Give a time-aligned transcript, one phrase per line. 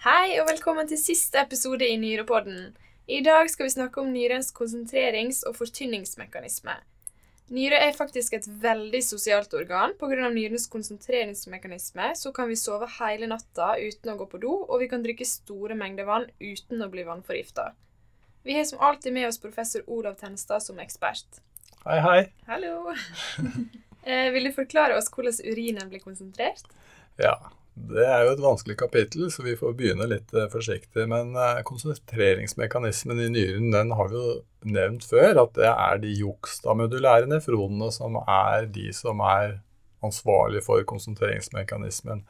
[0.00, 2.70] Hei og velkommen til siste episode i Nyrepodden.
[3.04, 6.72] I dag skal vi snakke om nyrens konsentrerings- og fortynningsmekanisme.
[7.52, 9.92] Nyre er faktisk et veldig sosialt organ.
[10.00, 10.30] Pga.
[10.32, 14.88] nyrens konsentreringsmekanisme så kan vi sove hele natta uten å gå på do, og vi
[14.88, 17.74] kan drikke store mengder vann uten å bli vannforgifta.
[18.48, 21.44] Vi har som alltid med oss professor Olav Tenstad som ekspert.
[21.84, 22.20] Hei, hei.
[22.48, 22.96] Hallo!
[24.08, 26.64] eh, vil du forklare oss hvordan urinen blir konsentrert?
[27.20, 27.36] Ja,
[27.88, 31.06] det er jo et vanskelig kapittel, så vi får begynne litt eh, forsiktig.
[31.10, 34.36] Men eh, konsentreringsmekanismen i nyren den har vi jo
[34.68, 39.58] nevnt før, at det er de juxtamodulære nefronene som er de som er
[40.04, 42.24] ansvarlige for konsentreringsmekanismen.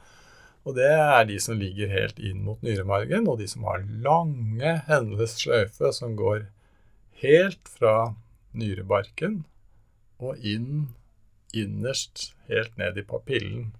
[0.67, 4.75] Og det er de som ligger helt inn mot nyremargen, og de som har lange
[4.87, 6.45] hendelses sløyfe som går
[7.23, 8.13] helt fra
[8.57, 9.41] nyrebarken
[10.21, 10.91] og inn
[11.57, 13.71] innerst, helt ned i papillen,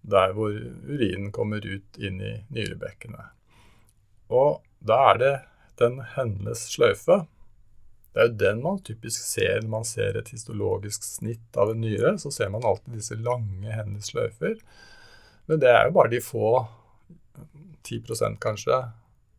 [0.00, 0.54] der hvor
[0.88, 3.34] urinen kommer ut inn i nyrebekkenet.
[4.30, 5.34] Og da er det
[5.80, 7.24] den hennes sløyfe.
[8.10, 11.82] Det er jo den man typisk ser når man ser et histologisk snitt av en
[11.84, 12.16] nyre.
[12.18, 14.58] Så ser man alltid disse lange hennes sløyfer.
[15.50, 16.64] Men det er jo bare de få,
[17.86, 18.80] 10% kanskje,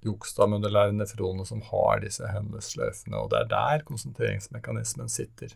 [0.02, 3.20] juxtamodulære nefronene som har disse hendesløyfene.
[3.20, 5.54] Og det er der konsentreringsmekanismen sitter.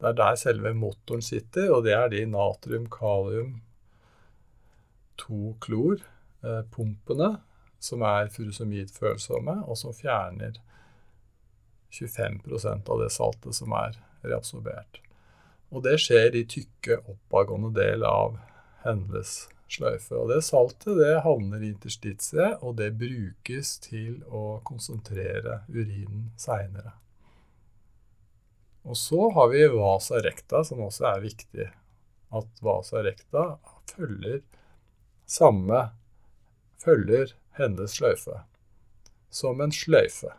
[0.00, 3.58] Det er der selve motoren sitter, og det er de natrium, kalium,
[5.20, 7.40] 2-klor-pumpene eh,
[7.84, 10.52] som er furusomidfølsomme, og som fjerner
[11.94, 13.92] 25% av det saltet som er
[14.24, 15.00] reabsorbert.
[15.74, 18.38] Og det skjer i tykke, oppadgående del av
[18.84, 20.16] hennes sløyfe.
[20.16, 26.94] Og det saltet det havner i interstitiet, og det brukes til å konsentrere urinen seinere.
[28.84, 31.70] Og så har vi vasa recta, som også er viktig.
[32.34, 33.54] At vasa recta
[33.94, 34.42] følger
[35.26, 35.88] samme
[36.84, 38.42] følger hennes sløyfe.
[39.30, 40.32] Som en sløyfe.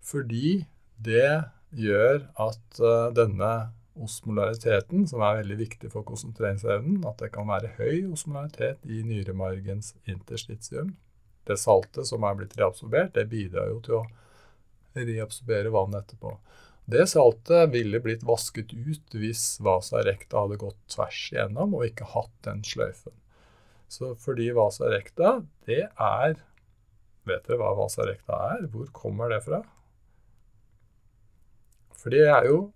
[0.00, 0.64] Fordi
[1.00, 1.44] det
[1.76, 7.74] gjør at uh, denne osmolariteten, som er veldig viktig for konsentreringsevnen, at det kan være
[7.78, 10.94] høy osmolaritet i nyremargens interstitium.
[11.48, 14.06] Det saltet som er blitt reabsorbert, det bidrar jo til å
[14.96, 16.34] reabsorbere vann etterpå.
[16.90, 22.08] Det saltet ville blitt vasket ut hvis vasa recta hadde gått tvers igjennom og ikke
[22.16, 23.14] hatt den sløyfen.
[23.90, 26.38] Så fordi vasa recta, det er
[27.28, 28.62] Vet dere hva vasa recta er?
[28.72, 29.58] Hvor kommer det fra?
[31.92, 32.70] For det er jo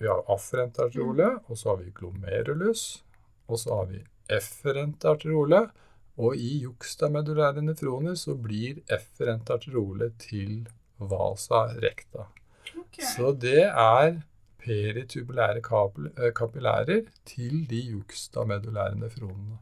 [0.00, 1.42] vi har afferent arteriole, mm.
[1.46, 3.04] og så har vi glomerulus,
[3.46, 4.00] og så har vi
[4.32, 5.66] efferent arteriole.
[6.14, 10.64] Og i juxtamedulære nefroner så blir efferent arteriole til
[10.98, 12.28] vasa recta.
[12.70, 13.06] Okay.
[13.16, 14.20] Så det er
[14.62, 19.58] peritubulære eh, kapillærer til de juxtamedulære nefronene.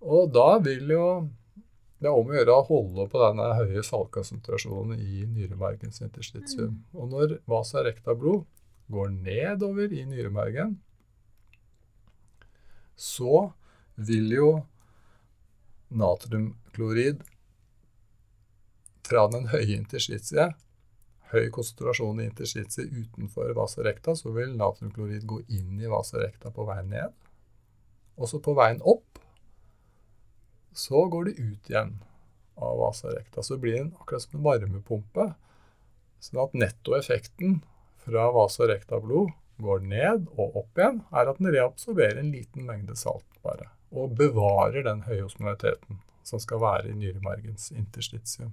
[0.00, 1.06] Og da vil jo
[2.00, 6.78] det er om å gjøre å holde på denne høye saltkonsentrasjonen i nyremargens interstitium.
[6.78, 6.78] Mm.
[6.96, 8.46] Og når vasa recta blod
[8.88, 10.78] går nedover i nyremargen,
[12.96, 13.50] så
[14.00, 14.48] vil jo
[15.92, 17.20] natriumklorid
[19.04, 20.56] fra den høye interstitiet,
[21.34, 26.48] høy konsentrasjon i interstitiet utenfor vasa recta, så vil natriumklorid gå inn i vasa recta
[26.54, 27.12] på veien ned.
[28.16, 29.20] Og så på veien opp
[30.72, 31.98] så går det ut igjen
[32.60, 33.42] av vasarekta.
[33.42, 35.32] Så blir den akkurat som en varmepumpe.
[36.20, 37.60] Sånn at nettoeffekten
[38.04, 43.26] fra vasarekta-blod går ned og opp igjen, er at den reabsorberer en liten mengde salt
[43.44, 43.70] bare.
[43.90, 48.52] Og bevarer den høye osmolariteten som skal være i nyremargens interstitium.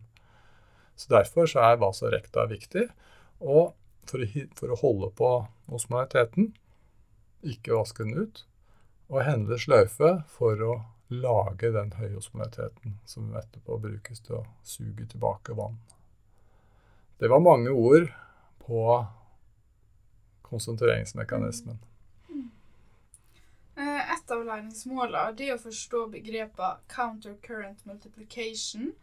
[0.96, 2.88] Så Derfor så er vasarekta viktig.
[3.40, 3.76] Og
[4.08, 5.32] for å, for å holde på
[5.68, 6.54] osmolariteten,
[7.46, 8.46] ikke vaske den ut,
[9.12, 10.74] og hende sløyfe for å
[11.10, 15.78] lage den høye osmolariteten som etterpå brukes til å suge tilbake vann.
[17.18, 18.10] Det var mange ord
[18.66, 18.82] på
[20.48, 21.80] konsentreringsmekanismen.
[23.78, 28.94] Eh, et av læringsmålene er å forstå begrepene counter-current multiplication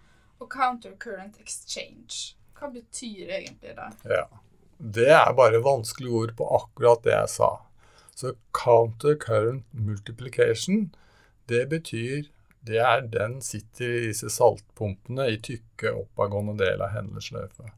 [0.40, 2.34] og counter-current exchange.
[2.58, 3.90] Hva betyr egentlig det?
[4.10, 4.26] Ja,
[4.78, 7.50] Det er bare vanskelige ord på akkurat det jeg sa.
[8.14, 10.94] Så counter-current multiplication,
[11.48, 12.30] det betyr
[12.64, 17.68] det er den sitter i disse saltpumpene i tykke, oppadgående del av hendelsløpet.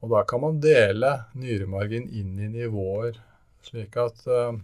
[0.00, 3.18] Og da kan man dele nyremargen inn i nivåer,
[3.66, 4.56] slik at uh,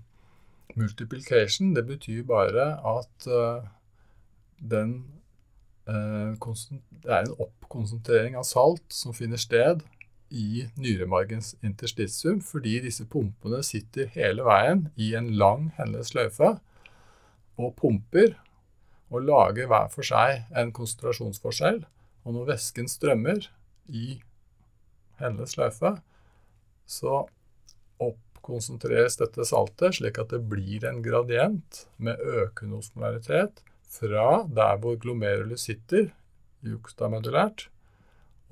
[0.78, 3.64] multiplication det betyr bare at uh,
[4.56, 5.02] den
[5.88, 6.32] uh,
[7.02, 9.82] Det er en oppkonsentrering av salt som finner sted
[10.30, 16.54] i nyremargens interstitium, fordi disse pumpene sitter hele veien i en lang hendelsløyfe
[17.68, 18.38] og pumper.
[19.12, 21.82] og lager hver for seg en konsentrasjonsforskjell.
[22.24, 23.44] Og når væsken strømmer
[23.92, 24.22] i
[25.20, 25.90] hennes sløyfe,
[26.88, 27.26] så
[28.00, 33.60] oppkonsentreres dette saltet slik at det blir en gradient med økende osmolaritet
[33.92, 36.08] fra der hvor glomerulus sitter,
[36.64, 37.68] juxtamedulært,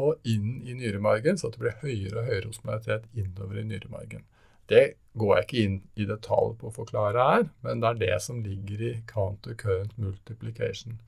[0.00, 4.24] og inn i nyremargen, så det blir høyere og høyere osmolaritet innover i nyremargen.
[4.70, 4.84] Det
[5.18, 8.42] går jeg ikke inn i detalj på å forklare her, men det er det som
[8.44, 11.00] ligger i counter current multiplication.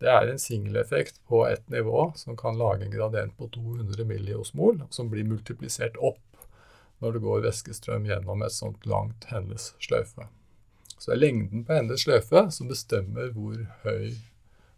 [0.00, 4.82] Det er en singeleffekt på ett nivå som kan lage en gradient på 200 milliosmol,
[4.90, 6.22] som blir multiplisert opp
[7.00, 10.28] når det går væskestrøm gjennom et sånt langt hennes sløyfe.
[10.96, 14.16] Så det er lengden på hennes sløyfe som bestemmer hvor høy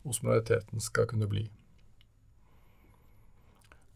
[0.06, 1.46] osmolariteten skal kunne bli.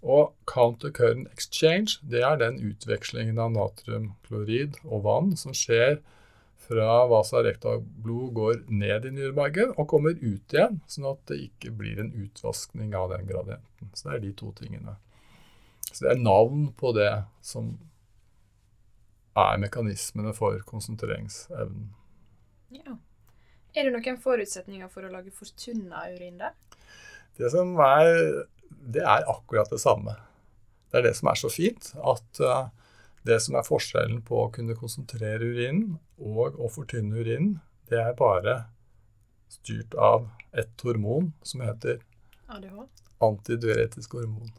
[0.02, 6.00] Og counter current exchange det er den utvekslingen av natriumklorid og vann som skjer
[6.62, 11.72] fra vasa recta-blod går ned i nyremargen og kommer ut igjen, sånn at det ikke
[11.78, 13.90] blir en utvaskning av den gradienten.
[13.94, 14.96] Så det er de to tingene.
[15.90, 17.10] Så det er navn på det
[17.44, 17.74] som
[19.38, 21.90] er mekanismene for konsentreringsevnen.
[22.72, 22.96] Ja.
[23.72, 26.56] Er det noen forutsetninger for å lage fortynna urin der?
[27.38, 28.44] Det som er
[28.80, 30.16] Det er akkurat det samme.
[30.90, 32.68] Det er det som er så fint, at uh,
[33.26, 37.60] det som er forskjellen på å kunne konsentrere urinen og å fortynne urinen,
[37.90, 38.56] det er bare
[39.52, 40.26] styrt av
[40.56, 42.00] et hormon som heter
[42.48, 42.84] ADH.
[43.22, 44.50] antidiuretisk hormon.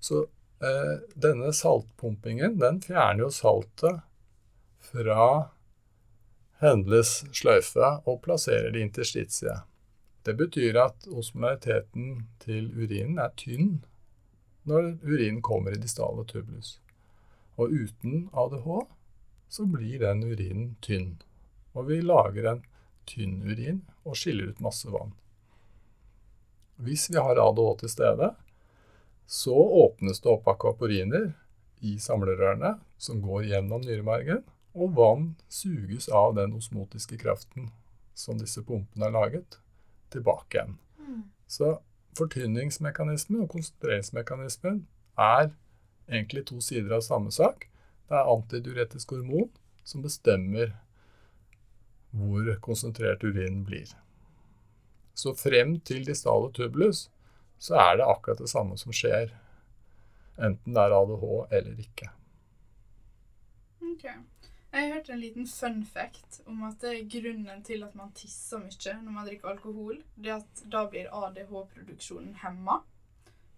[0.00, 0.24] Så
[0.64, 4.00] eh, denne saltpumpingen, den fjerner jo saltet
[4.90, 5.50] fra
[6.60, 9.66] sløyfe og plasserer det interstitiet.
[10.22, 13.78] Det betyr at osmolariteten til urinen er tynn
[14.68, 16.78] når urinen kommer i distale tubulus.
[17.56, 18.68] Og uten ADH
[19.48, 21.16] så blir den urinen tynn.
[21.72, 22.62] Og vi lager en
[23.08, 25.14] tynn urin og skiller ut masse vann.
[26.80, 28.30] Hvis vi har ADH til stede,
[29.26, 31.32] så åpnes det opp akvaporiner
[31.80, 34.44] i samlerørene som går gjennom nyremargen,
[34.74, 37.70] og vann suges av den osmotiske kraften
[38.14, 39.58] som disse pumpene har laget,
[40.10, 40.76] tilbake igjen.
[40.98, 41.22] Mm.
[41.46, 41.78] Så
[42.18, 44.84] fortynningsmekanismen og konsentreringsmekanismen
[45.18, 45.50] er
[46.10, 47.68] egentlig to sider av samme sak.
[48.10, 49.50] Det er antidiuretisk hormon
[49.86, 50.74] som bestemmer
[52.10, 53.90] hvor konsentrert urin blir.
[55.14, 57.08] Så frem til distale tubulus
[57.60, 59.34] så er det akkurat det samme som skjer,
[60.40, 61.24] enten det er ADH
[61.58, 62.08] eller ikke.
[63.92, 64.06] Ok.
[64.70, 69.14] Jeg hørte en liten fun fact om at grunnen til at man tisser mye når
[69.16, 69.98] man drikker alkohol.
[70.14, 72.78] Det er at da blir ADH-produksjonen hemma.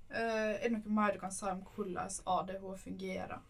[0.09, 3.43] Eh, er det noe mer du kan si om hvordan ADH fungerer?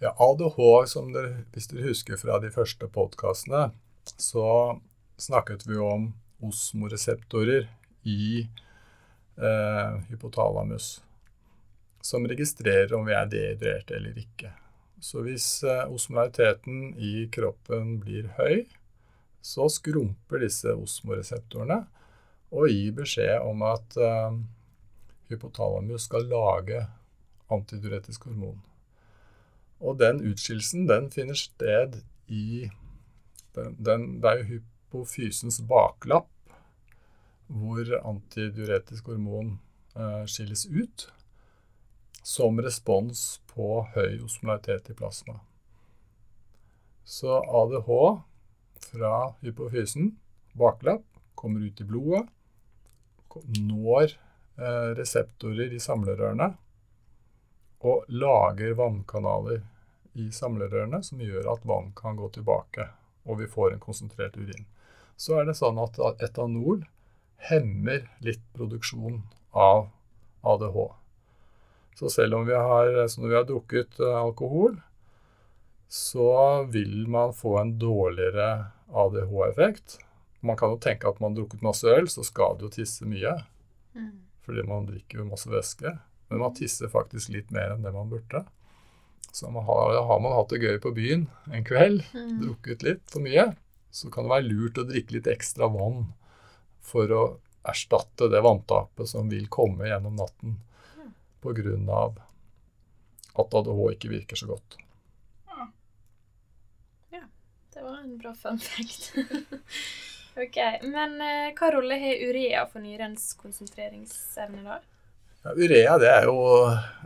[0.00, 0.60] Ja, ADH,
[0.92, 3.70] som dere, hvis dere husker fra de første podkastene,
[4.04, 4.76] så
[5.16, 6.10] snakket vi om
[6.44, 7.70] osmoreseptorer
[8.04, 11.00] i eh, hypotalamus,
[12.04, 14.52] som registrerer om vi er dehydrerte eller ikke.
[15.00, 18.64] Så hvis eh, osmolariteten i kroppen blir høy,
[19.44, 21.84] så skrumper disse osmoreseptorene
[22.54, 24.38] og gir beskjed om at eh,
[25.30, 26.80] hypotalamus skal lage
[27.52, 28.62] antidiuretisk hormon.
[29.84, 32.00] Og den utskillelsen den finner sted
[32.32, 32.70] i
[33.54, 36.32] den, den, Det er jo hypofysens baklapp
[37.46, 39.58] hvor antidiuretisk hormon
[39.94, 41.06] eh, skilles ut
[42.26, 43.20] som respons
[43.54, 45.36] på høy osmolaritet i plasma.
[47.04, 47.90] Så ADH
[48.88, 49.12] fra
[49.46, 50.16] hypofysen,
[50.58, 51.04] baklapp,
[51.34, 52.24] kommer ut i blodet,
[53.60, 54.16] når
[54.58, 56.50] eh, reseptorer i samlerørene
[57.86, 59.62] og lager vannkanaler
[60.18, 62.88] i samlerørene som gjør at vann kan gå tilbake,
[63.22, 64.66] og vi får en konsentrert urin.
[65.14, 66.82] Så er det sånn at etanol
[67.52, 69.92] hemmer litt produksjon av
[70.42, 71.05] ADH.
[71.96, 74.76] Så selv om vi har, når vi har drukket eh, alkohol,
[75.88, 79.98] så vil man få en dårligere ADH-effekt.
[80.44, 83.06] Man kan jo tenke at man har drukket masse øl, så skal det jo tisse
[83.08, 83.32] mye.
[83.96, 84.12] Mm.
[84.44, 85.94] Fordi man drikker jo masse væske.
[86.28, 88.44] Men man tisser faktisk litt mer enn det man burde.
[89.32, 92.38] Så man har, har man hatt det gøy på byen en kveld, Mm.
[92.42, 93.50] drukket litt for mye,
[93.90, 96.06] så kan det være lurt å drikke litt ekstra vann
[96.80, 97.24] for å
[97.66, 100.58] erstatte det vanntapet som vil komme gjennom natten.
[101.42, 102.14] Pga.
[103.36, 104.78] at ADH ikke virker så godt.
[107.12, 107.22] Ja,
[107.74, 109.12] Det var en bra fun fact.
[110.42, 114.80] ok, Men eh, hva rolle har urea for nyrens konsentreringsevne, da?
[115.46, 116.40] Ja, urea det er jo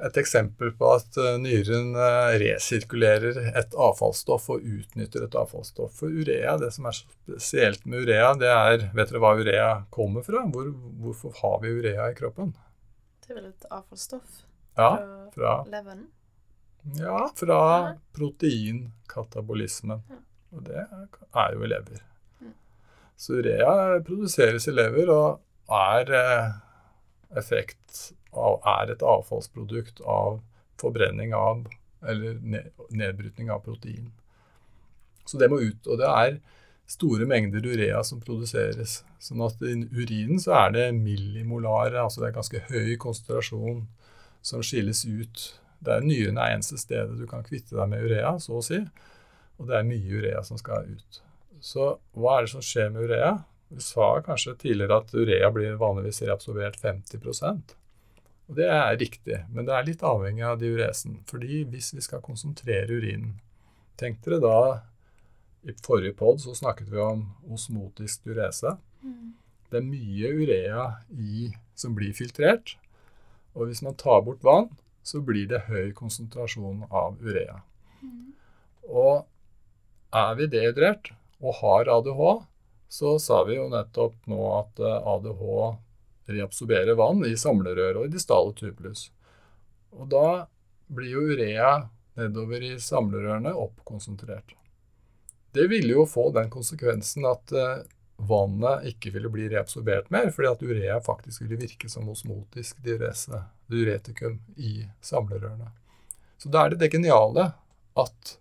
[0.07, 5.99] et eksempel på at eh, nyren eh, resirkulerer et avfallsstoff og utnytter et avfallsstoff.
[5.99, 10.25] For urea, det som er spesielt med urea, det er Vet dere hva urea kommer
[10.25, 10.47] fra?
[10.49, 10.73] Hvor,
[11.03, 12.55] hvorfor har vi urea i kroppen?
[13.31, 14.41] Det er vel et avfallsstoff
[14.75, 14.89] Ja,
[15.31, 16.09] fra leveren?
[16.99, 17.93] ja, fra Ja.
[18.17, 20.03] proteinkatabolismen.
[20.11, 20.17] Ja.
[20.57, 22.01] Og det er jo i lever.
[22.41, 22.55] Mm.
[23.17, 26.53] Så urea produseres i lever og er eh,
[27.39, 30.41] effekt av, er et avfallsprodukt av
[30.81, 31.67] forbrenning av
[32.03, 32.35] eller
[32.91, 34.11] nedbrytning av protein.
[35.27, 35.87] Så det må ut.
[35.87, 36.41] Og det er
[36.91, 39.01] store mengder urea som produseres.
[39.23, 43.85] Sånn at i urinen så er det millimolare, altså det er ganske høy konsentrasjon
[44.43, 45.45] som skilles ut.
[45.81, 48.81] Det er Nyrene er eneste stedet du kan kvitte deg med urea, så å si.
[49.61, 51.21] Og det er mye urea som skal ut.
[51.61, 53.35] Så hva er det som skjer med urea?
[53.71, 57.23] Vi sa kanskje tidligere at urea blir vanligvis reabsorbert 50
[58.51, 61.21] og Det er riktig, men det er litt avhengig av diuresen.
[61.31, 63.39] Fordi hvis vi skal konsentrere urinen
[64.01, 64.59] Tenk dere da
[65.63, 68.77] I forrige pod så snakket vi om osmotisk diurese.
[69.71, 72.77] Det er mye urea i, som blir filtrert.
[73.55, 74.71] Og hvis man tar bort vann,
[75.03, 77.61] så blir det høy konsentrasjon av urea.
[78.89, 79.27] Og
[80.17, 82.23] er vi dehydrert og har ADH,
[82.91, 85.43] så sa vi jo nettopp nå at eh, ADH
[86.31, 89.09] reabsorberer vann i samlerøret og i distale tubulus.
[89.95, 90.47] Og da
[90.91, 91.71] blir jo urea
[92.19, 94.57] nedover i samlerørene oppkonsentrert.
[95.53, 97.83] Det ville jo få den konsekvensen at eh,
[98.29, 103.43] vannet ikke ville bli reabsorbert mer, fordi at urea faktisk ville virke som osmotisk diurese,
[103.71, 105.73] diuretikum, i samlerørene.
[106.39, 107.51] Så da er det det geniale
[107.99, 108.37] at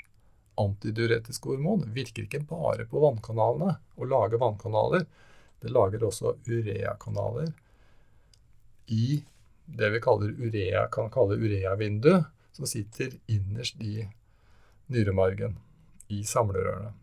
[0.60, 5.08] antidiuretiske hormon virker ikke bare på vannkanalene og lager vannkanaler.
[5.60, 7.52] Det lager også ureakanaler
[8.90, 9.22] i
[9.70, 14.08] det vi urea, kan kalle ureavindu, som sitter innerst i
[14.88, 15.58] nyremargen,
[16.10, 16.94] i samlerørene.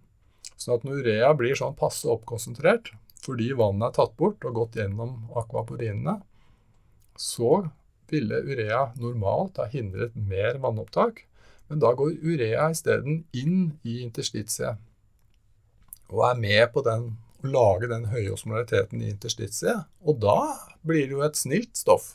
[0.57, 5.29] Sånn at urea blir sånn passe oppkonsentrert, fordi vannet er tatt bort og gått gjennom
[5.37, 6.21] akvaporinene,
[7.17, 7.67] så
[8.11, 11.25] ville urea normalt ha hindret mer vannopptak,
[11.67, 14.79] men da går urea isteden inn i interstitiet
[16.13, 17.09] og er med på den,
[17.43, 19.87] å lage den høye osmolariteten i interstitiet.
[20.07, 20.39] Og da
[20.87, 22.15] blir det jo et snilt stoff.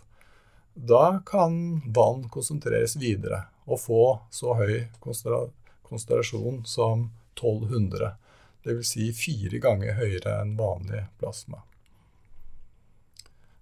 [0.74, 5.50] Da kan vann konsentreres videre og få så høy konsentra
[5.92, 8.16] konsentrasjon som 1200.
[8.64, 8.94] Dvs.
[8.94, 11.64] Si fire ganger høyere enn vanlig plasma.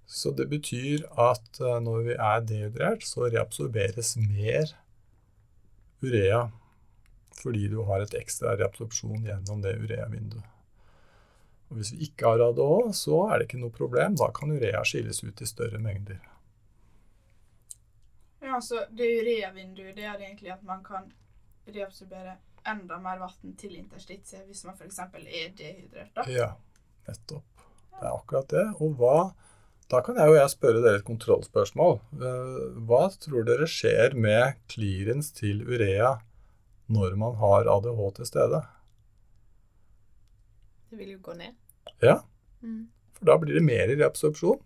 [0.10, 4.74] Så det betyr at eh, når vi er dehydrert, så reabsorberes mer
[6.02, 6.48] urea
[7.40, 10.48] fordi du har et ekstra reabsorpsjon gjennom det ureavinduet.
[11.70, 14.18] Og Hvis vi ikke har ADH, så er det ikke noe problem.
[14.20, 16.18] Da kan urea skilles ut i større mengder.
[18.42, 21.12] Ja, så det urea-vinduet det er egentlig at man kan
[21.76, 25.00] reabsorbere enda mer vann til interstitiet hvis man f.eks.
[25.00, 26.12] er dehydrert.
[26.16, 26.26] da.
[26.32, 26.50] Ja,
[27.08, 27.46] nettopp.
[28.00, 28.66] Det er akkurat det.
[28.80, 29.34] Og hva
[29.90, 31.96] Da kan jeg jo jeg spørre dere et kontrollspørsmål.
[32.14, 36.12] Eh, Hva tror dere skjer med clearance til urea
[36.94, 38.60] når man har ADH til stede?
[40.90, 41.56] Det vil jo gå ned.
[42.02, 42.20] Ja,
[42.62, 42.88] Mm.
[43.14, 44.60] for da blir det mer reabsorpsjon.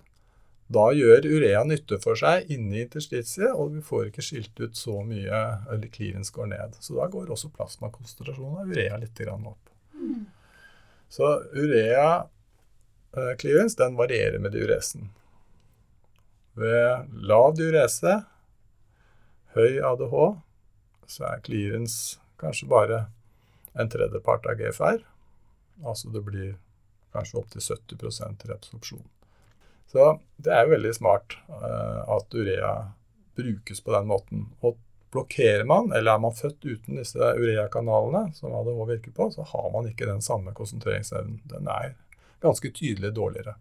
[0.74, 5.01] Da gjør urea nytte for seg inni interstitiet, og vi får ikke skilt ut så
[5.06, 6.77] mye, eller clearance går ned.
[6.82, 9.74] Så da går også plasmakonsentrasjonen av urea litt opp.
[11.13, 12.08] Så urea
[13.18, 15.12] eh, clearance den varierer med diuresen.
[16.58, 18.24] Ved lav diurese,
[19.53, 20.15] høy ADH,
[21.10, 23.06] så er clearance kanskje bare
[23.77, 25.03] en tredjepart av GFR.
[25.86, 26.56] Altså det blir
[27.13, 29.06] kanskje opptil 70% reabsorpsjon.
[29.93, 32.73] Så det er jo veldig smart eh, at urea
[33.38, 34.47] brukes på den måten.
[34.65, 34.79] Og
[35.13, 39.69] blokkerer man, eller er man født uten disse ureakanalene, som ADH virker på, så har
[39.73, 41.43] man ikke den samme konsentreringsevnen.
[41.45, 41.93] Den er
[42.41, 43.53] ganske tydelig dårligere.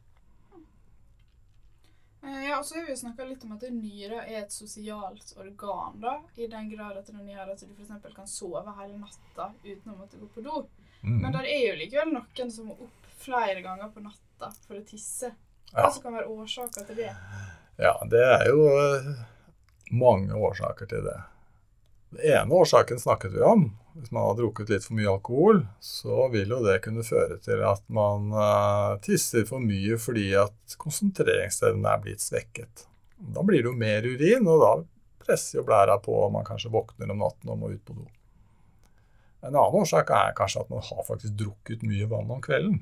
[2.25, 6.01] Eh, Ja, og så har vi snakka litt om at nyra er et sosialt organ,
[6.01, 8.15] da, i den grad at den gjør at du f.eks.
[8.17, 10.65] kan sove hele natta uten å måtte gå på do.
[11.03, 11.21] Mm.
[11.21, 14.85] Men der er jo likevel noen som må opp flere ganger på natta for å
[14.87, 15.35] tisse.
[15.73, 17.13] Hva som kan være årsaker til det?
[17.81, 19.13] Ja, det er jo eh,
[19.97, 21.19] mange årsaker til det.
[22.13, 23.71] Den ene årsaken snakket vi om.
[23.95, 27.61] Hvis man har drukket litt for mye alkohol, så vil jo det kunne føre til
[27.69, 32.87] at man uh, tisser for mye fordi at konsentreringsevnen er blitt svekket.
[33.17, 34.73] Da blir det jo mer urin, og da
[35.25, 38.09] presser jo blæra på, og man kanskje våkner om natten og må ut på do.
[39.43, 42.81] En annen årsak er kanskje at man har faktisk drukket mye vann om kvelden.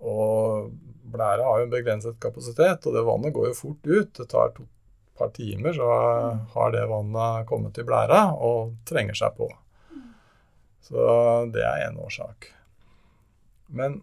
[0.00, 0.72] Og
[1.12, 4.10] blæra har jo en begrenset kapasitet, og det vannet går jo fort ut.
[4.18, 4.66] Det tar to
[5.16, 5.86] par timer så
[6.52, 9.48] har det vannet kommet til blæra og trenger seg på.
[10.84, 11.06] Så
[11.54, 12.50] det er én årsak.
[13.66, 14.02] Men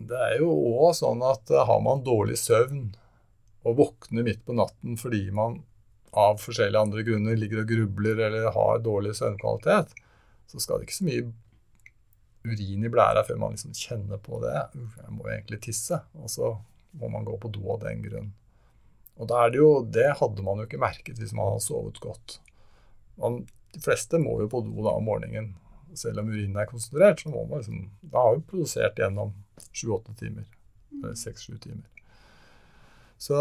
[0.00, 2.90] det er jo òg sånn at eh, har man dårlig søvn
[3.68, 5.60] og våkner midt på natten fordi man
[6.16, 9.92] av forskjellige andre grunner ligger og grubler eller har dårlig søvnkvalitet,
[10.50, 11.26] så skal det ikke så mye
[12.44, 14.56] urin i blæra før man liksom kjenner på det.
[14.74, 16.00] Jeg må egentlig tisse.
[16.18, 16.54] Og så
[17.00, 18.30] må man gå på do av den grunn.
[19.20, 22.00] Og da er det jo Det hadde man jo ikke merket hvis man hadde sovet
[22.00, 22.38] godt.
[23.20, 23.42] Man,
[23.74, 25.52] de fleste må jo på do da om morgenen.
[25.98, 29.34] Selv om urinen er konsentrert, så må man liksom Da har vi produsert gjennom
[29.72, 30.46] sju-åtte timer.
[30.94, 31.86] Eller seks-sju timer.
[33.20, 33.36] Så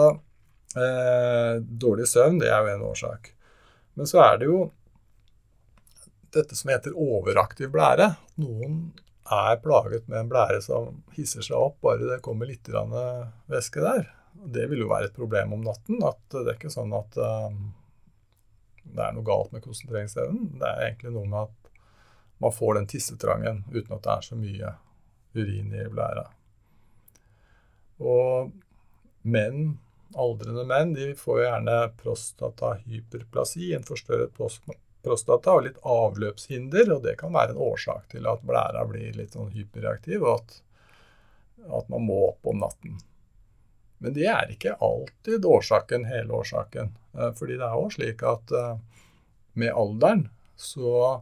[0.75, 3.31] eh, dårlig søvn, det er jo en årsak.
[3.95, 4.59] Men så er det jo
[6.35, 8.11] dette som heter overaktiv blære.
[8.41, 8.79] Noen
[9.29, 12.69] er plaget med en blære som hisser seg opp bare det kommer litt
[13.49, 14.07] væske der.
[14.33, 16.01] Det vil jo være et problem om natten.
[16.05, 17.57] at Det er ikke sånn at eh,
[18.89, 20.55] det er noe galt med konsentreringsevnen.
[20.59, 21.71] Det er egentlig noe med at
[22.39, 24.73] man får den tissetrangen uten at det er så mye
[25.35, 26.25] urin i blæra.
[27.99, 28.53] Og
[29.27, 29.75] menn,
[30.15, 34.33] aldrende menn, de får gjerne prostatahyperplasi, en forstørret
[35.05, 39.37] prostata og litt avløpshinder, og det kan være en årsak til at blæra blir litt
[39.37, 40.57] sånn hyperreaktiv, og at,
[41.79, 42.99] at man må opp om natten.
[43.99, 46.93] Men det er ikke alltid årsaken, hele årsaken.
[47.17, 48.75] Eh, Fordi det er jo slik at eh,
[49.59, 50.27] med alderen
[50.59, 51.19] så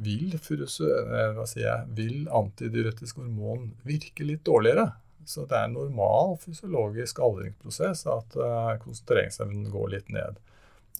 [0.00, 4.92] vil, eh, jeg, vil antidiuretisk hormon virke litt dårligere.
[5.26, 8.36] Så det er en normal fysiologisk aldringsprosess at
[8.82, 10.38] konsentreringsevnen går litt ned.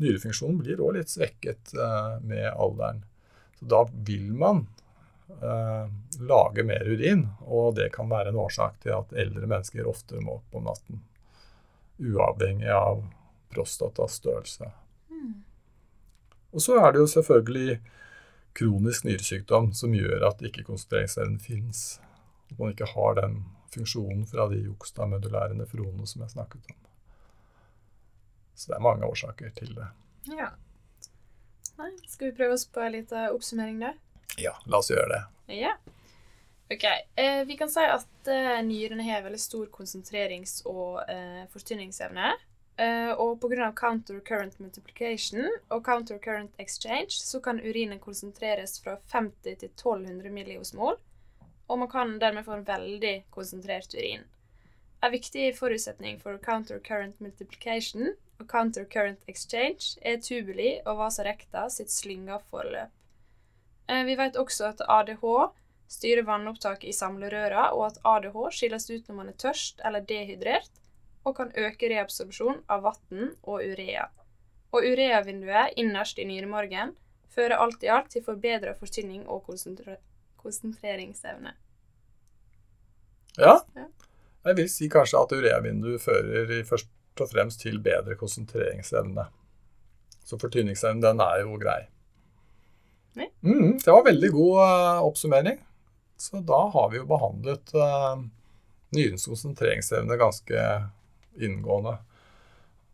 [0.01, 3.03] Nyrefunksjonen blir òg litt svekket eh, med alderen.
[3.59, 4.65] Så da vil man
[5.37, 5.87] eh,
[6.25, 10.39] lage mer urin, og det kan være en årsak til at eldre mennesker oftere må
[10.41, 11.03] opp om natten.
[12.01, 13.05] Uavhengig av
[13.53, 14.71] prostatas størrelse.
[16.51, 17.79] Og så er det jo selvfølgelig
[18.59, 22.01] kronisk nyresykdom som gjør at ikke konsentreringsevnen fins.
[22.51, 26.79] At man ikke har den funksjonen fra de juxtamodulære nefronene som jeg snakket om.
[28.61, 29.87] Så det er mange årsaker til det.
[30.37, 30.51] Ja.
[31.79, 33.95] Nei, skal vi prøve oss på en liten oppsummering da?
[34.37, 35.23] Ja, la oss gjøre det.
[35.63, 35.73] Ja.
[36.71, 36.85] Ok,
[37.17, 42.35] eh, Vi kan si at eh, nyrene har veldig stor konsentrerings- og eh, fortynningsevne.
[42.77, 43.73] Eh, og pga.
[43.77, 50.31] counter current multiplication og counter current exchange så kan urinen konsentreres fra 50 til 1200
[50.31, 51.01] milliosmol,
[51.67, 54.29] og man kan dermed få en veldig konsentrert urin.
[55.03, 61.69] En viktig forutsetning for counter current multiplication og counter current exchange er tubuli og vasarekta
[61.71, 62.91] sitt slynga forløp.
[63.89, 65.25] Eh, Vi vet også at ADH
[65.91, 70.71] styrer vannopptaket i samlerøra, og at ADH skilles ut når man er tørst eller dehydrert,
[71.25, 74.07] og kan øke reabsorpsjon av vann og urea.
[74.73, 76.95] Og ureavinduet innerst i nyremargen
[77.29, 79.97] fører alt i alt til forbedra fortynning og konsentre
[80.41, 81.53] konsentreringsevne.
[83.39, 83.85] Ja, Ja.
[84.45, 86.63] jeg vil si kanskje at ureavinduet fører i
[87.21, 89.27] først og fremst til bedre konsentreringsevne.
[90.25, 91.83] Så fortynningsevnen, den er jo grei.
[93.43, 95.59] Mm, det var veldig god uh, oppsummering.
[96.17, 98.21] Så da har vi jo behandlet uh,
[98.95, 100.67] nyrens konsentreringsevne ganske
[101.41, 101.97] inngående.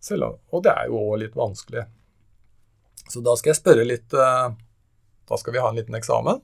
[0.00, 1.84] Selv og det er jo òg litt vanskelig.
[3.10, 4.50] Så da skal jeg spørre litt uh,
[5.28, 6.40] Da skal vi ha en liten eksamen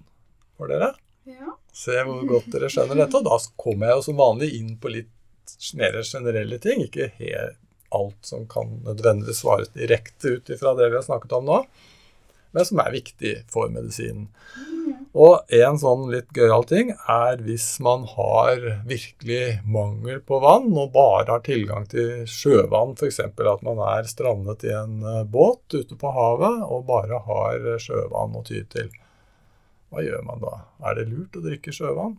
[0.58, 0.92] for dere.
[1.26, 1.56] Ja.
[1.72, 3.18] Se hvor godt dere skjønner dette.
[3.18, 5.10] Og da kommer jeg jo som vanlig inn på litt
[5.78, 6.82] mer generelle ting.
[6.88, 7.61] Ikke helt
[7.94, 11.62] alt som kan nødvendigvis svares direkte ut ifra det vi har snakket om nå,
[12.52, 14.28] men som er viktig for medisinen.
[15.12, 20.94] Og en sånn litt gøyal ting er hvis man har virkelig mangel på vann og
[20.94, 23.20] bare har tilgang til sjøvann, f.eks.
[23.20, 28.40] at man er strandet i en eh, båt ute på havet og bare har sjøvann
[28.40, 28.88] å ty til.
[29.92, 30.54] Hva gjør man da?
[30.88, 32.16] Er det lurt å drikke sjøvann?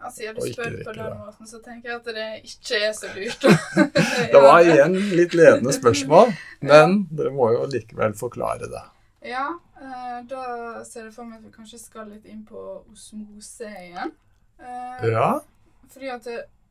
[0.00, 3.08] Altså, jeg spør drikke på den måten, så tenker jeg at det ikke er så
[3.14, 3.46] lurt.
[4.32, 6.32] Det var igjen litt ledende spørsmål,
[6.70, 8.84] men dere må jo likevel forklare det.
[9.28, 9.48] Ja,
[9.82, 10.44] eh, da
[10.86, 12.60] ser jeg for meg at vi kanskje skal litt inn på
[12.92, 14.12] osmose igjen.
[14.60, 15.40] Eh, Ja,
[15.90, 16.26] Fordi at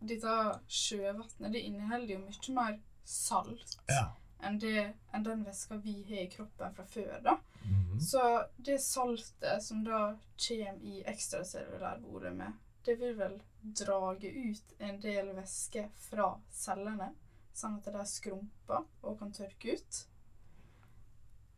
[0.08, 0.38] dette
[0.70, 4.06] sjøvannet det inneholder jo mye mer salt Ja.
[4.44, 7.20] enn, det, enn den væska vi har i kroppen fra før.
[7.24, 7.38] da.
[7.66, 8.00] Mhm.
[8.00, 8.22] Så
[8.64, 10.16] det saltet som da
[10.48, 12.54] kommer i ekstracellulær volumet,
[12.88, 17.12] det vil vel drage ut en del væske fra cellene,
[17.58, 20.04] sånn at de skrumper og kan tørke ut.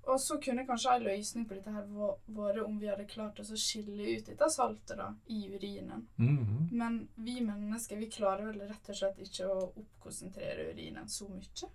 [0.10, 1.86] Og så kunne kanskje en løsning på dette her
[2.34, 6.08] vært om vi hadde klart oss å skille ut dette saltet da, i urinen.
[6.18, 6.70] Mhm.
[6.72, 11.70] Men vi mennesker vi klarer vel rett og slett ikke å oppkonsentrere urinen så mye.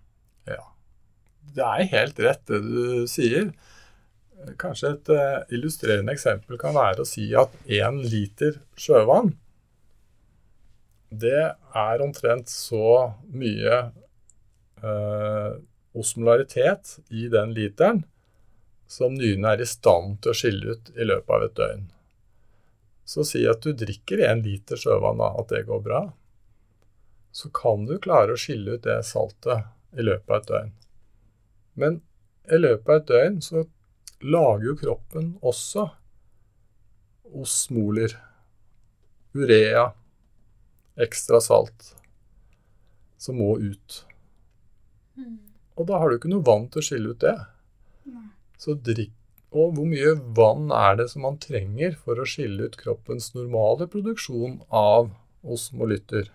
[0.49, 0.65] ja.
[1.55, 3.53] det er helt rett det du sier.
[4.59, 9.31] Kanskje et uh, illustrerende eksempel kan være å si at én liter sjøvann
[11.09, 11.41] det
[11.75, 13.77] er omtrent så mye
[14.81, 15.51] eh,
[15.95, 18.03] osmolaritet i den literen
[18.87, 21.85] som nyrene er i stand til å skille ut i løpet av et døgn.
[23.05, 26.01] Så si at du drikker én liter sjøvann, da, at det går bra.
[27.35, 30.71] Så kan du klare å skille ut det saltet i løpet av et døgn.
[31.81, 31.99] Men
[32.51, 33.65] i løpet av et døgn så
[34.25, 35.89] lager jo kroppen også
[37.35, 38.13] osmoler,
[39.35, 39.89] urea,
[41.01, 41.91] ekstra salt,
[43.17, 44.05] som må ut.
[45.17, 45.37] Mm.
[45.75, 47.35] Og da har du ikke noe vann til å skille ut det.
[48.11, 48.27] Nei.
[48.61, 49.13] Så drikk
[49.55, 53.85] Og hvor mye vann er det som man trenger for å skille ut kroppens normale
[53.87, 55.13] produksjon av
[55.47, 56.27] osmolytter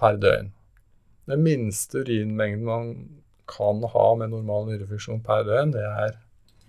[0.00, 0.54] per døgn?
[1.28, 2.94] Den minste urinmengden man
[3.50, 6.16] kan ha med normal nyrefunksjon per døgn, det er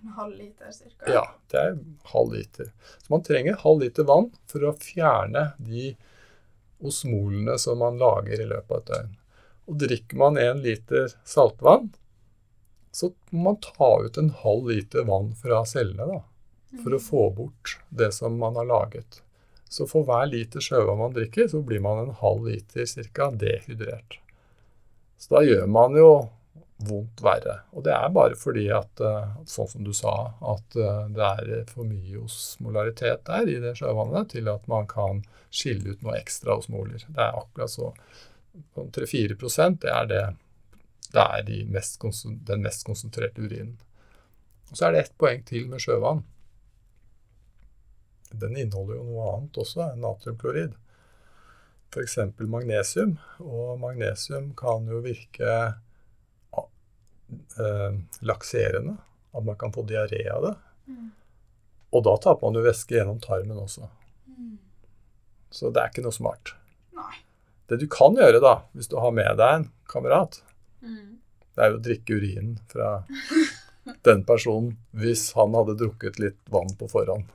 [0.03, 1.07] En halv liter cirka.
[1.13, 1.79] ja, det er
[2.11, 2.73] halv liter.
[2.99, 5.93] Så man trenger halv liter vann for å fjerne de
[6.79, 9.15] osmolene som man lager i løpet av et døgn.
[9.67, 11.89] Og drikker man en liter saltvann,
[12.91, 16.21] så må man ta ut en halv liter vann fra cellene da,
[16.83, 19.21] for å få bort det som man har laget.
[19.69, 23.29] Så for hver liter sjøvann man drikker, så blir man en halv liter ca.
[23.31, 24.19] dehydrert.
[25.17, 26.11] Så da gjør man jo
[26.77, 27.61] vondt verre.
[27.73, 30.13] Og det er bare fordi at, eh, sånn som du sa,
[30.53, 35.23] at eh, det er for mye osmolaritet der i det sjøvannet til at man kan
[35.49, 37.01] skille ut noe ekstra osmoler.
[37.07, 37.93] Det er akkurat så.
[38.75, 39.37] 3-4
[39.81, 40.23] det er det
[41.13, 43.77] det er de mest den mest konsentrerte urinen.
[44.71, 46.25] Og så er det ett poeng til med sjøvann.
[48.35, 50.75] Den inneholder jo noe annet også natriumklorid.
[51.93, 52.17] F.eks.
[52.39, 53.15] magnesium.
[53.39, 55.77] Og magnesium kan jo virke
[57.31, 58.97] eh, lakserende.
[59.37, 60.53] At man kan få diaré av det.
[60.89, 61.09] Mm.
[61.93, 63.87] Og da taper man jo væske gjennom tarmen også.
[64.31, 64.57] Mm.
[65.53, 66.53] Så det er ikke noe smart.
[66.97, 67.13] Nei.
[67.67, 70.41] Det du kan gjøre, da, hvis du har med deg en kamerat,
[70.81, 71.17] Mm.
[71.57, 72.89] det er jo å drikke urinen fra
[74.05, 77.25] den personen hvis han hadde drukket litt vann på forhånd.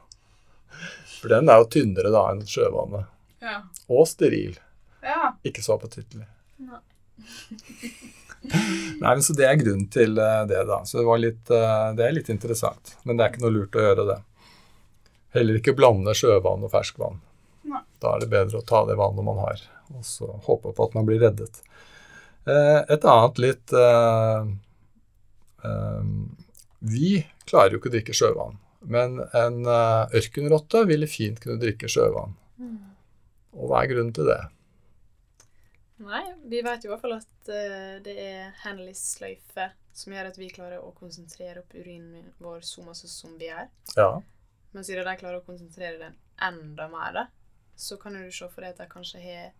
[1.21, 3.11] For den er jo tynnere da enn sjøvannet.
[3.43, 3.57] Ja.
[3.91, 4.57] Og steril.
[5.03, 5.33] ja.
[5.45, 6.27] Ikke så appetittlig.
[6.63, 6.81] Nei.
[8.43, 10.83] Nei, men Så det er grunnen til eh, det, da.
[10.87, 12.97] Så det, var litt, eh, det er litt interessant.
[13.07, 14.19] Men det er ikke noe lurt å gjøre det.
[15.37, 17.21] Heller ikke blande sjøvann og ferskvann.
[17.71, 17.83] Nei.
[18.03, 19.63] Da er det bedre å ta det vannet man har,
[19.95, 21.63] og så håpe på at man blir reddet.
[22.47, 23.75] Eh, Et annet litt
[26.83, 27.11] Vi
[27.47, 28.57] klarer jo ikke å drikke sjøvann.
[28.83, 32.35] Men en ørkenrotte ville fint kunne drikke sjøvann.
[32.59, 32.81] Mm.
[33.55, 34.41] Og hva er grunnen til det?
[36.03, 40.31] Nei, vi vet jo i hvert fall at eh, det er Henleys sløyfe som gjør
[40.31, 43.69] at vi klarer å konsentrere opp urinen vår så masse som vi gjør.
[43.97, 44.09] Ja,
[44.73, 47.27] Men siden de klarer å konsentrere den enda mer, da,
[47.77, 49.53] så kan du se for deg at de kanskje har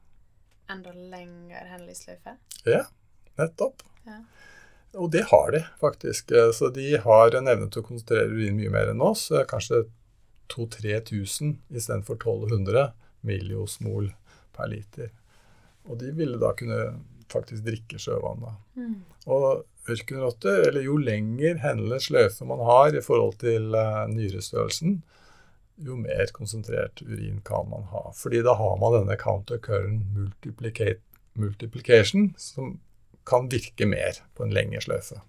[0.72, 2.37] enda lengre Henleys sløyfe.
[3.38, 3.83] nettopp.
[4.07, 4.18] Ja.
[5.00, 6.33] Og det har de faktisk.
[6.33, 9.31] Eh, Så de har en evne til å konsentrere urin mye mer enn oss.
[9.31, 9.85] eh, Kanskje
[10.52, 14.11] 2000-3000 istedenfor 1200 milliosmol
[14.52, 15.11] per liter.
[15.90, 16.83] Og de ville da kunne
[17.33, 18.42] faktisk drikke sjøvann.
[18.45, 18.53] da.
[19.33, 25.01] Og ørkenrotter, eller jo lenger hendende sløyfe man har i forhold til uh, nyrestørrelsen,
[25.83, 28.05] jo mer konsentrert urin kan man ha.
[28.14, 30.05] Fordi da har man denne counter-current
[31.35, 32.77] multiplication, som
[33.27, 35.21] kan virke mer på en lengre sløyfe.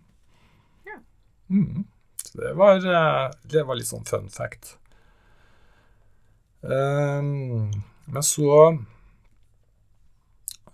[0.86, 1.00] Ja.
[1.48, 1.86] Mm.
[2.24, 4.78] Så det var, eh, det var litt sånn fun fact.
[6.63, 7.72] Um,
[8.06, 8.78] men så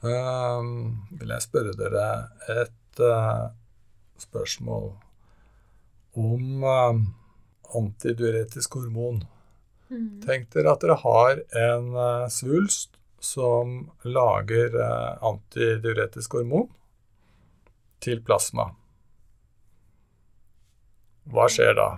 [0.01, 2.05] vil jeg spørre dere
[2.47, 3.49] et eh,
[4.19, 4.93] spørsmål
[6.19, 7.01] om eh,
[7.75, 9.23] antidiuretisk hormon.
[9.89, 10.21] Mm.
[10.23, 14.77] Tenk dere at dere har en eh, svulst som lager
[15.27, 16.69] antidiuretisk hormon
[17.99, 18.69] til plasma.
[21.27, 21.89] Hva skjer da?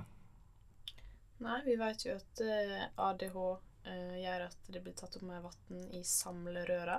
[1.45, 2.41] Nei, vi vet jo at
[2.97, 3.37] ADH
[4.17, 6.97] gjør at det blir tatt opp med vann i samlerøra.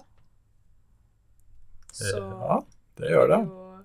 [2.03, 2.61] Så Ja,
[2.99, 3.41] det gjør det.
[3.51, 3.85] Og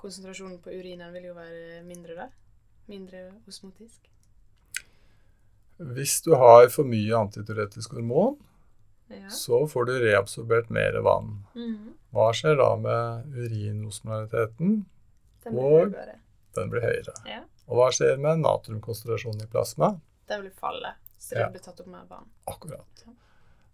[0.00, 2.30] konsentrasjonen på urinen vil jo være mindre der.
[2.88, 4.06] Mindre osmotisk.
[5.78, 8.38] Hvis du har for mye antidiuretisk hormon,
[9.10, 9.28] Ja.
[9.30, 11.44] så får du reabsorbert mer vann.
[11.54, 11.92] Mhm.
[12.12, 14.84] Hva skjer da med urinosmolariteten?
[15.44, 16.18] Den blir Og- høyere.
[16.54, 17.14] Den blir høyere.
[17.26, 17.42] Ja.
[17.68, 20.00] Og hva skjer med natriumkonsentrasjonen i plasma?
[20.28, 21.48] Den vil falle, så Ja.
[21.48, 22.28] det blir tatt opp med vann.
[22.48, 23.04] Akkurat.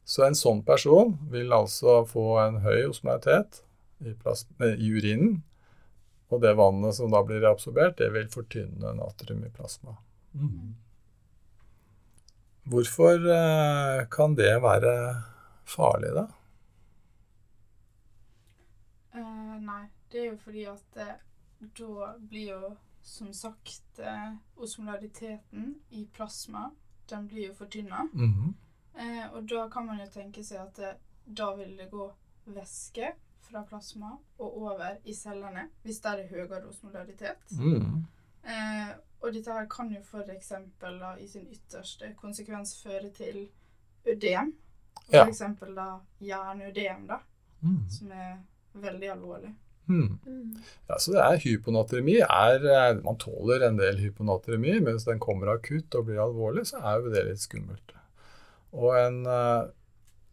[0.05, 3.63] Så en sånn person vil altså få en høy osmolaritet
[4.03, 5.43] i, i urinen,
[6.33, 9.99] Og det vannet som da blir absorbert, det vil fortynne natrium i plasma.
[10.33, 10.75] Mm.
[12.73, 14.95] Hvorfor eh, kan det være
[15.69, 16.25] farlig, da?
[19.15, 21.15] Eh, nei, det er jo fordi at eh,
[21.79, 26.71] da blir jo som sagt eh, osmolariteten i plasma
[27.11, 28.07] den blir jo fortynna.
[28.13, 28.55] Mhm.
[28.99, 32.11] Eh, og da kan man jo tenke seg at eh, da vil det gå
[32.53, 33.13] væske
[33.47, 37.55] fra plasma og over i cellene hvis det er høyere osmolaritet.
[37.59, 38.05] Mm.
[38.45, 40.03] Eh, og dette her kan jo
[40.35, 43.49] eksempel i sin ytterste konsekvens føre til
[44.07, 44.53] ødem.
[45.13, 45.27] Ja.
[45.27, 47.21] Eksempel da hjerneødem, da,
[47.63, 47.89] Mm.
[47.89, 48.39] som er
[48.75, 49.55] veldig alvorlig.
[49.87, 50.19] Mm.
[50.27, 50.57] Mm.
[50.89, 52.17] Ja, så det er hyponatremi.
[52.19, 56.67] Er, eh, man tåler en del hyponatremi, men hvis den kommer akutt og blir alvorlig,
[56.67, 57.93] så er jo det litt skummelt.
[58.73, 59.71] Og en eh,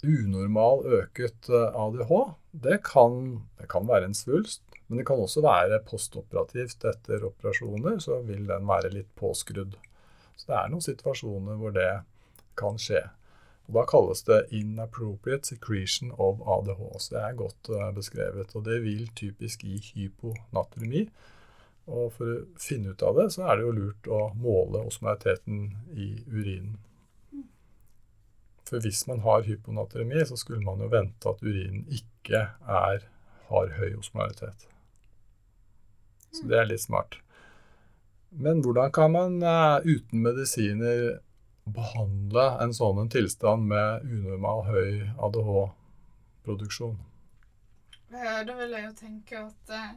[0.04, 2.14] unormal øket eh, ADH,
[2.52, 8.00] det kan, det kan være en svulst, men det kan også være postoperativt etter operasjoner,
[8.02, 9.76] så vil den være litt påskrudd.
[10.40, 11.92] Så det er noen situasjoner hvor det
[12.60, 13.04] kan skje.
[13.70, 17.00] Og Da kalles det 'inappropriate secretion of ADH'.
[17.00, 18.56] Så det er godt eh, beskrevet.
[18.56, 21.10] Og det vil typisk gi hyponatremi.
[21.88, 25.78] Og for å finne ut av det, så er det jo lurt å måle osmolariteten
[25.94, 26.78] i urinen.
[28.70, 33.08] For hvis man har hyponatremi, så skulle man jo vente at urinen ikke er,
[33.50, 34.68] har høy osmolaritet.
[36.30, 37.18] Så det er litt smart.
[38.30, 41.18] Men hvordan kan man eh, uten medisiner
[41.70, 46.98] behandle en sånn tilstand med unormal høy ADH-produksjon?
[48.14, 49.90] Eh, Da vil jeg jo tenke at eh,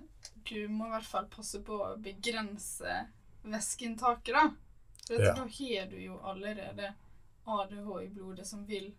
[0.49, 2.97] du må i hvert fall passe på å begrense
[3.45, 4.49] væskeinntaket, da.
[5.07, 5.35] For Ja.
[5.37, 6.95] da har du jo allerede
[7.45, 8.93] ADH i blodet som vil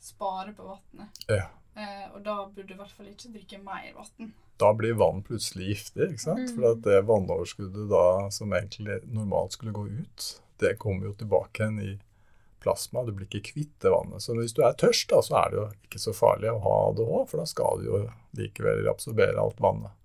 [0.00, 1.24] spare på vannet.
[1.28, 1.48] Ja.
[1.74, 4.32] Eh, og da burde du i hvert fall ikke drikke mer vann.
[4.60, 6.50] Da blir vann plutselig giftig, ikke sant?
[6.50, 6.54] Mm.
[6.56, 11.62] For at det vannoverskuddet da, som egentlig normalt skulle gå ut, det kommer jo tilbake
[11.62, 11.92] igjen i
[12.60, 13.04] plasma.
[13.06, 14.24] Du blir ikke kvitt det vannet.
[14.24, 16.76] Så hvis du er tørst, da, så er det jo ikke så farlig å ha
[16.90, 18.02] ADH, for da skal du jo
[18.36, 19.96] likevel absorbere alt vannet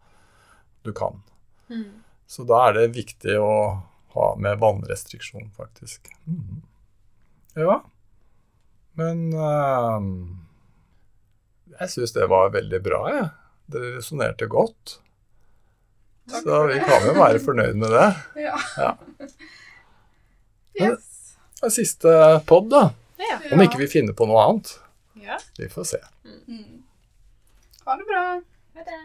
[0.86, 1.23] du kan.
[1.67, 2.03] Mm.
[2.29, 3.51] Så da er det viktig å
[4.15, 6.08] ha med vannrestriksjon, faktisk.
[6.29, 6.63] Mhm.
[7.56, 7.80] Ja.
[9.00, 10.04] Men uh,
[11.80, 13.26] jeg syns det var veldig bra, jeg.
[13.74, 15.00] Dere resonnerte godt.
[16.30, 18.08] Takk Så vi kan jo være fornøyd med det.
[18.48, 18.56] Ja.
[18.78, 18.91] Ja.
[20.76, 21.06] Yes.
[21.62, 22.13] Det er Siste
[22.50, 22.82] pod, da.
[23.22, 23.38] Ja.
[23.56, 24.74] Om ikke vi finner på noe annet.
[25.24, 25.38] ja.
[25.56, 26.02] Vi får se.
[26.52, 26.84] Mm.
[27.88, 28.24] Ha det bra.
[28.76, 29.00] Ha det.